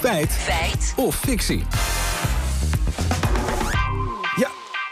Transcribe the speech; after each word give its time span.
Feit. 0.00 0.32
Feit. 0.32 0.92
Of 0.96 1.14
fictie. 1.16 1.62
Ja, 4.36 4.48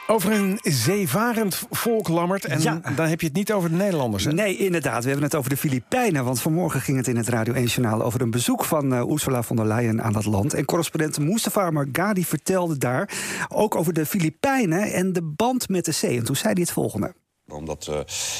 over 0.06 0.32
een 0.32 0.58
zeevarend 0.62 1.62
volk, 1.70 2.08
Lammert. 2.08 2.44
En 2.44 2.60
Ja. 2.60 2.80
dan 2.96 3.06
heb 3.06 3.20
je 3.20 3.26
het 3.26 3.36
niet 3.36 3.52
over 3.52 3.70
de 3.70 3.76
Nederlanders, 3.76 4.24
hè? 4.24 4.32
Nee, 4.32 4.56
inderdaad. 4.56 5.02
We 5.02 5.08
hebben 5.10 5.26
het 5.26 5.34
over 5.34 5.50
de 5.50 5.56
Filipijnen. 5.56 6.24
Want 6.24 6.40
vanmorgen 6.40 6.80
ging 6.80 6.96
het 6.96 7.08
in 7.08 7.16
het 7.16 7.28
Radio 7.28 7.54
1-journaal 7.54 8.02
over 8.02 8.20
een 8.20 8.30
bezoek 8.30 8.64
van 8.64 8.94
eh, 8.94 9.10
Ursula 9.10 9.42
von 9.42 9.56
der 9.56 9.66
Leyen 9.66 10.02
aan 10.02 10.12
dat 10.12 10.24
land. 10.24 10.54
En 10.54 10.64
correspondent 10.64 11.18
Mustafa 11.18 11.70
Margadi 11.70 12.24
vertelde 12.24 12.78
daar 12.78 13.10
ook 13.48 13.74
over 13.74 13.92
de 13.92 14.06
Filipijnen 14.06 14.92
en 14.92 15.12
de 15.12 15.22
band 15.22 15.68
met 15.68 15.84
de 15.84 15.92
zee. 15.92 16.18
En 16.18 16.24
toen 16.24 16.36
zei 16.36 16.52
hij 16.52 16.62
het 16.62 16.72
volgende. 16.72 17.14
Omdat 17.48 17.86
eh, 17.86 17.98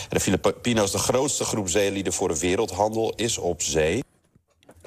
de 0.09 0.21
Filipino's 0.21 0.93
de 0.93 0.98
grootste 0.98 1.45
groep 1.45 1.69
zeelieden 1.69 2.12
voor 2.12 2.29
de 2.29 2.39
wereldhandel 2.39 3.12
is 3.16 3.39
op 3.39 3.62
zee. 3.62 4.05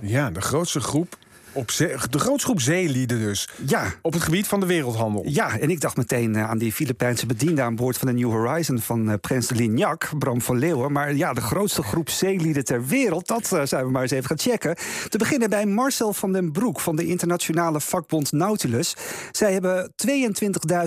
Ja, 0.02 0.30
de 0.30 0.42
grootste 0.42 0.80
groep. 0.80 1.18
Op 1.54 1.72
zee, 1.72 1.96
de 2.10 2.20
grootste 2.20 2.48
groep 2.48 2.62
zeelieden 2.62 3.20
dus. 3.20 3.50
Ja. 3.66 3.94
Op 4.02 4.14
het 4.14 4.22
gebied 4.22 4.48
van 4.48 4.60
de 4.60 4.66
wereldhandel. 4.66 5.24
Ja, 5.28 5.60
en 5.60 5.70
ik 5.70 5.82
dacht 5.82 5.98
meteen 5.98 6.36
eh, 6.36 6.50
aan 6.50 6.58
die 6.58 6.72
Filipijnse 6.72 7.26
bediende 7.26 7.62
aan 7.62 7.76
boord 7.76 7.98
van 7.98 8.08
de 8.08 8.14
New 8.14 8.32
Horizon 8.32 8.80
van 8.80 9.10
eh, 9.10 9.20
prins 9.22 9.48
de 9.48 9.56
Lignac, 9.56 10.10
Bram 10.20 10.42
van 10.42 10.58
Leeuwen. 10.58 10.92
Maar 10.92 11.16
ja, 11.16 11.34
de 11.34 11.42
grootste 11.42 11.84
groep 11.84 12.10
zeelieden 12.10 12.66
ter 12.66 12.86
wereld, 12.86 13.28
dat 13.28 13.52
eh, 13.52 13.66
zijn 13.66 13.86
we 13.86 13.92
maar 13.92 14.02
eens 14.02 14.12
even 14.12 14.26
gaan 14.26 14.40
checken. 14.40 14.76
Te 15.10 15.18
beginnen 15.18 15.50
bij 15.50 15.66
Marcel 15.66 16.14
van 16.14 16.34
den 16.34 16.52
Broek 16.52 16.80
van 16.80 16.96
de 16.96 17.06
internationale 17.06 17.82
vakbond 17.82 18.32
Nautilus. 18.32 18.96
Zij 19.32 19.54
hebben 19.54 19.92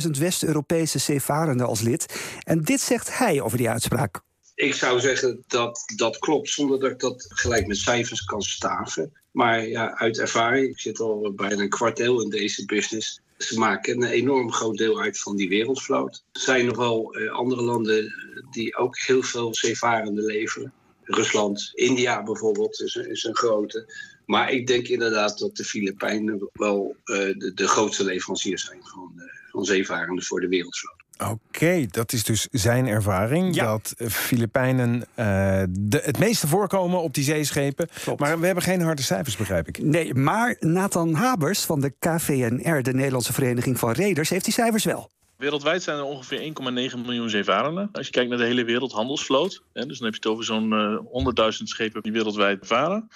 22.000 0.04 0.10
West-Europese 0.18 0.98
zeevarenden 0.98 1.66
als 1.66 1.80
lid. 1.80 2.14
En 2.42 2.60
dit 2.60 2.80
zegt 2.80 3.18
hij 3.18 3.40
over 3.40 3.58
die 3.58 3.68
uitspraak. 3.68 4.20
Ik 4.54 4.74
zou 4.74 5.00
zeggen 5.00 5.44
dat 5.46 5.82
dat 5.96 6.18
klopt, 6.18 6.48
zonder 6.48 6.80
dat 6.80 6.90
ik 6.90 6.98
dat 6.98 7.26
gelijk 7.28 7.66
met 7.66 7.76
cijfers 7.76 8.24
kan 8.24 8.42
staven. 8.42 9.12
Maar 9.34 9.66
ja, 9.66 9.94
uit 9.94 10.18
ervaring, 10.18 10.68
ik 10.68 10.80
zit 10.80 11.00
al 11.00 11.32
bijna 11.36 11.62
een 11.62 11.68
kwart 11.68 12.00
eeuw 12.00 12.20
in 12.20 12.30
deze 12.30 12.64
business. 12.64 13.20
Ze 13.38 13.58
maken 13.58 13.96
een 13.96 14.08
enorm 14.08 14.52
groot 14.52 14.76
deel 14.76 15.00
uit 15.00 15.18
van 15.18 15.36
die 15.36 15.48
wereldvloot. 15.48 16.24
Er 16.32 16.40
zijn 16.40 16.66
nog 16.66 16.76
wel 16.76 17.14
eh, 17.14 17.32
andere 17.32 17.62
landen 17.62 18.12
die 18.50 18.76
ook 18.76 18.98
heel 18.98 19.22
veel 19.22 19.54
zeevarenden 19.54 20.24
leveren. 20.24 20.72
Rusland, 21.02 21.70
India 21.74 22.22
bijvoorbeeld 22.22 22.80
is, 22.80 22.94
is 22.94 23.24
een 23.24 23.36
grote. 23.36 23.92
Maar 24.26 24.50
ik 24.50 24.66
denk 24.66 24.88
inderdaad 24.88 25.38
dat 25.38 25.56
de 25.56 25.64
Filipijnen 25.64 26.48
wel 26.52 26.96
eh, 27.04 27.16
de, 27.16 27.52
de 27.54 27.68
grootste 27.68 28.04
leverancier 28.04 28.58
zijn 28.58 28.82
van, 28.82 29.12
eh, 29.16 29.50
van 29.50 29.64
zeevarenden 29.64 30.24
voor 30.24 30.40
de 30.40 30.48
wereldvloot. 30.48 31.03
Oké, 31.18 31.86
dat 31.90 32.12
is 32.12 32.24
dus 32.24 32.48
zijn 32.50 32.86
ervaring. 32.86 33.54
Ja. 33.54 33.64
Dat 33.64 33.94
eh, 33.96 34.08
Filipijnen 34.08 35.04
eh, 35.14 35.62
de, 35.70 36.00
het 36.04 36.18
meeste 36.18 36.46
voorkomen 36.46 37.02
op 37.02 37.14
die 37.14 37.24
zeeschepen. 37.24 37.88
Klopt. 38.02 38.20
Maar 38.20 38.40
we 38.40 38.46
hebben 38.46 38.64
geen 38.64 38.82
harde 38.82 39.02
cijfers, 39.02 39.36
begrijp 39.36 39.68
ik. 39.68 39.82
Nee, 39.82 40.14
maar 40.14 40.56
Nathan 40.60 41.14
Habers 41.14 41.60
van 41.60 41.80
de 41.80 41.92
KVNR, 41.98 42.82
de 42.82 42.94
Nederlandse 42.94 43.32
Vereniging 43.32 43.78
van 43.78 43.92
Reders, 43.92 44.28
heeft 44.28 44.44
die 44.44 44.54
cijfers 44.54 44.84
wel. 44.84 45.10
Wereldwijd 45.36 45.82
zijn 45.82 45.98
er 45.98 46.04
ongeveer 46.04 46.52
1,9 46.92 46.98
miljoen 47.04 47.30
zeevarenden. 47.30 47.88
Als 47.92 48.06
je 48.06 48.12
kijkt 48.12 48.28
naar 48.28 48.38
de 48.38 48.44
hele 48.44 48.64
wereldhandelsvloot, 48.64 49.62
hè, 49.72 49.86
dus 49.86 49.98
dan 49.98 50.06
heb 50.06 50.22
je 50.22 50.28
het 50.28 50.32
over 50.32 50.44
zo'n 50.44 50.72
eh 50.72 51.52
100.000 51.58 51.62
schepen 51.62 52.02
die 52.02 52.12
wereldwijd 52.12 52.66
varen. 52.66 53.08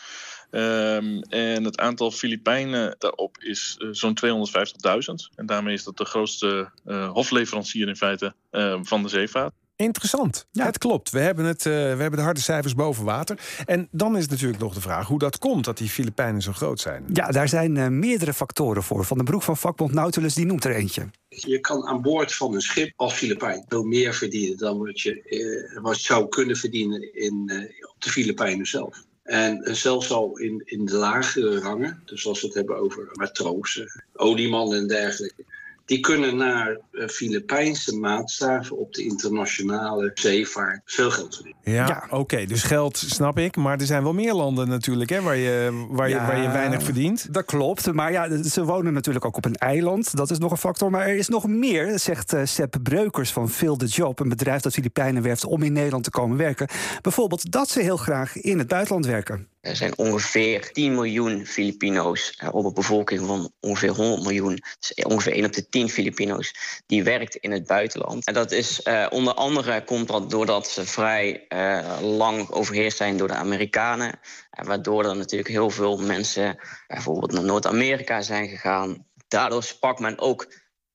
Ehm, 0.51 1.21
en 1.29 1.65
het 1.65 1.79
aantal 1.79 2.11
Filipijnen 2.11 2.95
daarop 2.99 3.37
is 3.39 3.77
eh, 3.79 3.89
zo'n 3.91 4.15
250.000. 4.15 5.31
En 5.35 5.47
daarmee 5.47 5.75
is 5.75 5.85
dat 5.85 5.97
de 5.97 6.05
grootste 6.05 6.71
eh, 6.85 7.11
hofleverancier 7.11 7.89
in 7.89 7.97
feite 7.97 8.35
eh, 8.51 8.79
van 8.83 9.03
de 9.03 9.09
zeevaart. 9.09 9.53
Interessant. 9.79 10.47
Het 10.53 10.79
klopt. 10.79 11.11
We 11.11 11.19
hebben, 11.19 11.45
het, 11.45 11.67
eh, 11.67 11.73
we 11.73 11.79
hebben 11.79 12.17
de 12.17 12.21
harde 12.21 12.41
cijfers 12.41 12.75
boven 12.75 13.05
water. 13.05 13.39
En 13.67 13.89
dan 13.91 14.17
is 14.17 14.29
natuurlijk 14.29 14.61
nog 14.61 14.75
de 14.75 14.81
vraag 14.81 15.07
hoe 15.07 15.19
dat 15.19 15.39
komt 15.39 15.65
dat 15.65 15.79
die 15.79 15.89
Filipijnen 15.89 16.43
zo 16.43 16.53
groot 16.53 16.81
zijn. 16.81 17.05
Ja, 17.13 17.31
daar 17.31 17.49
zijn 17.49 17.77
eh, 17.77 17.89
meerdere 17.89 18.35
factoren 18.35 18.83
voor. 18.83 19.05
Van 19.05 19.17
den 19.17 19.27
Broek 19.27 19.43
van 19.43 19.57
vakbond 19.57 19.93
Nautilus, 19.93 20.35
die 20.35 20.47
noemt 20.47 20.65
er 20.65 20.75
eentje. 20.75 21.11
Je 21.29 21.61
kan 21.61 21.87
aan 21.87 22.03
boord 22.03 22.35
van 22.35 22.55
een 22.55 22.61
schip 22.61 22.93
als 22.97 23.15
Filipijn 23.15 23.65
veel 23.69 23.83
meer 23.83 24.15
verdienen 24.15 24.57
dan 24.57 24.79
wat 24.79 25.01
je, 25.01 25.23
eh, 25.23 25.83
wat 25.83 25.97
je 25.97 26.05
zou 26.05 26.29
kunnen 26.29 26.57
verdienen 26.57 27.15
in, 27.15 27.43
eh, 27.47 27.89
op 27.89 27.97
de 27.99 28.11
Filipijnen 28.11 28.67
zelf. 28.67 29.05
En 29.29 29.63
eh, 29.63 29.75
zelfs 29.75 30.11
al 30.11 30.39
in, 30.39 30.63
in 30.65 30.85
de 30.85 30.97
lagere 30.97 31.61
rangen, 31.61 32.03
dus 32.05 32.27
als 32.27 32.41
we 32.41 32.47
het 32.47 32.57
hebben 32.57 32.77
over 32.77 33.09
matrozen, 33.13 34.05
oliemannen 34.15 34.79
en 34.79 34.87
dergelijke, 34.87 35.45
die 35.89 36.01
kunnen 36.01 36.37
naar 36.37 36.79
eh, 36.93 37.09
Filipijnse 37.09 37.97
maatstaven 37.97 38.79
op 38.79 38.95
de 38.95 39.03
internationale 39.03 40.11
zeevaart 40.15 40.81
veel 40.85 41.11
geld 41.11 41.35
verdienen. 41.35 41.63
Ja, 41.65 41.87
Ja. 41.87 42.07
oké. 42.11 42.45
Dus 42.45 42.63
geld 42.63 42.97
snap 42.97 43.39
ik. 43.39 43.57
Maar 43.57 43.79
er 43.81 43.87
zijn 43.87 44.03
wel 44.03 44.13
meer 44.13 44.35
landen 44.35 44.69
natuurlijk 44.69 45.11
hè, 45.11 45.23
waar, 45.23 45.37
je, 45.37 45.87
waar, 45.91 46.09
je, 46.09 46.15
waar 46.15 46.43
je 46.43 46.51
weinig 46.51 46.83
verdient. 46.83 47.35
Dat 47.35 47.45
klopt, 47.45 47.93
maar 47.93 48.13
ja, 48.13 48.43
ze 48.43 48.65
wonen 48.65 48.93
natuurlijk 48.93 49.25
ook 49.25 49.37
op 49.37 49.45
een 49.45 49.55
eiland. 49.55 50.17
Dat 50.17 50.31
is 50.31 50.39
nog 50.39 50.51
een 50.51 50.57
factor. 50.57 50.91
Maar 50.91 51.07
er 51.07 51.17
is 51.17 51.29
nog 51.29 51.47
meer, 51.47 51.99
zegt 51.99 52.33
eh, 52.33 52.41
Sepp 52.45 52.77
Breukers 52.83 53.33
van 53.33 53.51
Fill 53.51 53.77
the 53.77 53.87
Job... 53.87 54.21
een 54.21 54.29
bedrijf 54.29 54.61
dat 54.61 54.73
Filipijnen 54.73 55.23
werft 55.23 55.45
om 55.45 55.63
in 55.63 55.73
Nederland 55.73 56.05
te 56.05 56.11
komen 56.11 56.37
werken. 56.37 56.69
Bijvoorbeeld 57.01 57.51
dat 57.51 57.69
ze 57.69 57.81
heel 57.81 57.97
graag 57.97 58.37
in 58.37 58.59
het 58.59 58.69
buitenland 58.69 59.07
werken. 59.07 59.49
Er 59.69 59.77
zijn 59.77 59.99
ongeveer 59.99 60.73
10 60.73 60.95
miljoen 60.95 61.47
Filipino's 61.47 62.35
eh, 62.37 62.55
op 62.55 62.65
een 62.65 62.75
bevolking 62.75 63.27
van 63.27 63.53
ongeveer 63.61 63.91
100 63.91 64.23
miljoen. 64.23 64.63
Dus 64.79 65.05
ongeveer 65.05 65.33
1 65.33 65.45
op 65.45 65.53
de 65.53 65.69
10 65.69 65.89
Filipino's 65.89 66.55
die 66.87 67.03
werkt 67.03 67.37
in 67.37 67.53
het 67.53 67.67
buitenland. 67.67 68.27
En 68.27 68.35
dat 68.35 68.53
is 68.53 68.83
eh, 68.83 69.07
onder 69.11 69.35
andere 69.35 69.85
komt 69.85 70.09
dat 70.09 70.31
doordat 70.31 70.69
ze 70.69 70.87
vrij 70.87 71.47
eh, 71.49 71.99
lang 72.01 72.51
overheerst 72.51 72.97
zijn 72.97 73.17
door 73.17 73.29
de 73.29 73.35
Amerikanen. 73.35 74.21
En 74.51 74.67
waardoor 74.67 75.05
er 75.05 75.17
natuurlijk 75.17 75.51
heel 75.51 75.71
veel 75.71 75.97
mensen 75.97 76.59
bijvoorbeeld 76.87 77.33
naar 77.33 77.45
Noord-Amerika 77.45 78.23
zijn 78.23 78.49
gegaan. 78.49 79.07
Daardoor 79.29 79.63
sprak 79.63 79.99
men 79.99 80.19
ook 80.19 80.53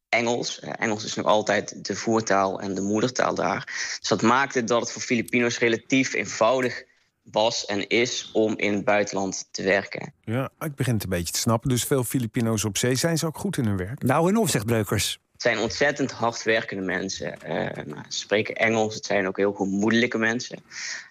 Engels. 0.09 0.59
Engels 0.59 1.03
is 1.03 1.15
nog 1.15 1.25
altijd 1.25 1.85
de 1.85 1.95
voertaal 1.95 2.59
en 2.59 2.73
de 2.73 2.81
moedertaal 2.81 3.35
daar. 3.35 3.65
Dus 3.99 4.09
dat 4.09 4.21
maakte 4.21 4.63
dat 4.63 4.81
het 4.81 4.91
voor 4.91 5.01
Filipino's 5.01 5.59
relatief 5.59 6.13
eenvoudig 6.13 6.83
was 7.23 7.65
en 7.65 7.87
is 7.87 8.29
om 8.33 8.57
in 8.57 8.73
het 8.73 8.85
buitenland 8.85 9.47
te 9.51 9.63
werken. 9.63 10.13
Ja, 10.23 10.49
ik 10.59 10.75
begin 10.75 10.93
het 10.93 11.03
een 11.03 11.09
beetje 11.09 11.33
te 11.33 11.39
snappen. 11.39 11.69
Dus 11.69 11.83
veel 11.83 12.03
Filipino's 12.03 12.63
op 12.63 12.77
zee 12.77 12.95
zijn 12.95 13.17
ze 13.17 13.25
ook 13.25 13.37
goed 13.37 13.57
in 13.57 13.65
hun 13.65 13.77
werk. 13.77 14.03
Nou 14.03 14.29
en 14.29 14.37
of, 14.37 14.49
zegt 14.49 14.65
Breukers. 14.65 15.19
Het 15.31 15.41
zijn 15.41 15.57
ontzettend 15.57 16.11
hardwerkende 16.11 16.83
mensen. 16.83 17.41
Eh, 17.41 17.85
nou, 17.85 18.01
ze 18.09 18.17
spreken 18.17 18.55
Engels, 18.55 18.95
het 18.95 19.05
zijn 19.05 19.27
ook 19.27 19.37
heel 19.37 19.53
gemoedelijke 19.53 20.17
mensen. 20.17 20.59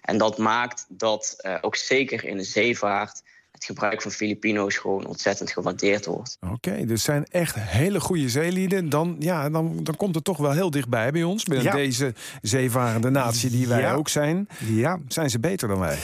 En 0.01 0.17
dat 0.17 0.37
maakt 0.37 0.85
dat 0.89 1.33
eh, 1.37 1.57
ook 1.61 1.75
zeker 1.75 2.25
in 2.25 2.37
de 2.37 2.43
zeevaart 2.43 3.21
het 3.67 3.71
gebruik 3.71 4.01
van 4.01 4.11
Filipino's 4.11 4.77
gewoon 4.77 5.05
ontzettend 5.05 5.51
gewaardeerd 5.51 6.05
wordt. 6.05 6.37
Oké, 6.51 6.85
dus 6.85 7.03
zijn 7.03 7.25
echt 7.25 7.55
hele 7.59 7.99
goede 7.99 8.29
zeelieden. 8.29 8.89
Dan, 8.89 9.15
ja, 9.19 9.49
dan, 9.49 9.79
dan 9.83 9.95
komt 9.95 10.15
het 10.15 10.23
toch 10.23 10.37
wel 10.37 10.51
heel 10.51 10.69
dichtbij 10.69 11.11
bij 11.11 11.23
ons. 11.23 11.43
Binnen 11.43 11.65
Ja. 11.65 11.71
deze 11.73 12.13
zeevarende 12.41 13.09
natie 13.09 13.49
die 13.49 13.67
wij 13.67 13.81
Ja. 13.81 13.93
ook 13.93 14.09
zijn. 14.09 14.47
Ja, 14.65 14.99
Zijn 15.07 15.29
ze 15.29 15.39
beter 15.39 15.67
dan 15.67 15.79
wij? 15.79 15.97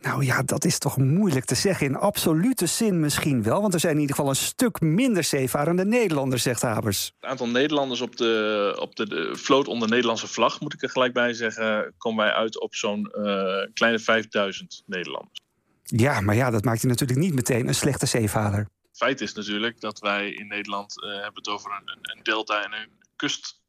nou 0.00 0.24
ja, 0.24 0.42
dat 0.42 0.64
is 0.64 0.78
toch 0.78 0.96
moeilijk 0.96 1.44
te 1.44 1.54
zeggen. 1.54 1.86
In 1.86 1.96
absolute 1.96 2.66
zin 2.66 3.00
misschien 3.00 3.42
wel. 3.42 3.60
Want 3.60 3.74
er 3.74 3.80
zijn 3.80 3.94
in 3.94 4.00
ieder 4.00 4.14
geval 4.16 4.30
een 4.30 4.36
stuk 4.36 4.80
minder 4.80 5.24
zeevarende 5.24 5.84
Nederlanders, 5.84 6.42
zegt 6.42 6.62
Habers. 6.62 7.12
Het 7.20 7.30
aantal 7.30 7.48
Nederlanders 7.48 8.00
op 8.00 8.16
de, 8.16 8.76
op 8.80 8.96
de, 8.96 9.08
de 9.08 9.30
vloot 9.36 9.68
onder 9.68 9.88
Nederlandse 9.88 10.26
vlag, 10.28 10.60
moet 10.60 10.74
ik 10.74 10.82
er 10.82 10.90
gelijk 10.90 11.12
bij 11.12 11.32
zeggen, 11.32 11.94
komen 11.98 12.24
wij 12.24 12.34
uit 12.34 12.60
op 12.60 12.74
zo'n 12.74 13.06
eh, 13.10 13.44
kleine 13.74 13.98
5000 13.98 14.82
Nederlanders. 14.86 15.40
Ja, 15.84 16.20
maar 16.20 16.34
ja, 16.34 16.50
dat 16.50 16.64
maakt 16.64 16.80
je 16.80 16.86
natuurlijk 16.86 17.18
niet 17.18 17.34
meteen 17.34 17.68
een 17.68 17.74
slechte 17.74 18.06
zeevader. 18.06 18.68
Feit 18.92 19.20
is 19.20 19.34
natuurlijk 19.34 19.80
dat 19.80 19.98
wij 19.98 20.30
in 20.30 20.46
Nederland 20.46 21.02
eh, 21.02 21.08
hebben 21.12 21.34
het 21.34 21.48
over 21.48 21.70
een, 21.70 21.98
een, 22.02 22.22
delta 22.22 22.64
en 22.64 22.72
een 22.72 22.90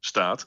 kuststaat. 0.06 0.46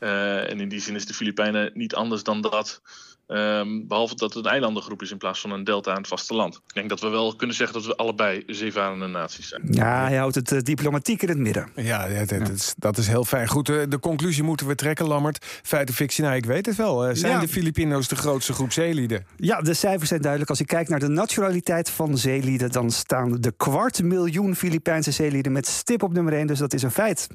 Eh, 0.00 0.50
en 0.50 0.60
in 0.60 0.68
die 0.68 0.80
zin 0.80 0.94
is 0.94 1.06
de 1.06 1.14
Filipijnen 1.14 1.70
niet 1.74 1.94
anders 1.94 2.22
dan 2.22 2.40
dat. 2.40 2.80
Ehm, 3.26 3.86
behalve 3.86 4.14
dat 4.14 4.34
het 4.34 4.44
een 4.44 4.50
eilandengroep 4.50 5.02
is 5.02 5.10
in 5.10 5.18
plaats 5.18 5.40
van 5.40 5.50
een 5.50 5.64
delta 5.64 5.90
aan 5.90 5.96
het 5.96 6.08
vasteland. 6.08 6.54
Ik 6.54 6.74
denk 6.74 6.88
dat 6.88 7.00
we 7.00 7.08
wel 7.08 7.36
kunnen 7.36 7.56
zeggen 7.56 7.76
dat 7.76 7.86
we 7.86 7.96
allebei 7.96 8.42
zeevarende 8.46 9.06
naties 9.06 9.48
zijn. 9.48 9.62
Ja, 9.70 10.02
hij 10.06 10.16
houdt 10.16 10.34
het 10.34 10.52
eh, 10.52 10.58
diplomatiek 10.58 11.22
in 11.22 11.28
het 11.28 11.38
midden. 11.38 11.68
Ja, 11.76 12.08
dat, 12.08 12.28
dat, 12.28 12.48
is, 12.48 12.74
dat 12.76 12.98
is 12.98 13.06
heel 13.06 13.24
fijn. 13.24 13.48
Goed, 13.48 13.68
eh, 13.68 13.76
de 13.88 13.98
conclusie 13.98 14.42
moeten 14.42 14.66
we 14.66 14.74
trekken, 14.74 15.06
Lammert. 15.06 15.44
Feit 15.62 15.90
of 15.90 15.96
fictie, 15.96 16.24
nou, 16.24 16.36
ik 16.36 16.44
weet 16.44 16.66
het 16.66 16.76
wel. 16.76 17.16
Zijn 17.16 17.32
Ja. 17.32 17.40
de 17.40 17.48
Filipino's 17.48 18.08
de 18.08 18.16
grootste 18.16 18.52
groep 18.52 18.72
zeelieden? 18.72 19.26
Ja, 19.36 19.60
de 19.60 19.74
cijfers 19.74 20.08
zijn 20.08 20.20
duidelijk. 20.20 20.50
Als 20.50 20.58
je 20.58 20.66
kijkt 20.66 20.90
naar 20.90 21.00
de 21.00 21.08
nationaliteit 21.08 21.90
van 21.90 22.18
zeelieden... 22.18 22.72
dan 22.72 22.90
staan 22.90 23.40
de 23.40 23.52
kwart 23.56 24.02
miljoen 24.02 24.56
Filipijnse 24.56 25.10
zeelieden 25.10 25.52
met 25.52 25.66
stip 25.66 26.02
op 26.02 26.12
nummer 26.12 26.32
1. 26.32 26.46
Dus 26.46 26.58
dat 26.58 26.72
is 26.72 26.82
een 26.82 26.90
feit. 26.90 27.26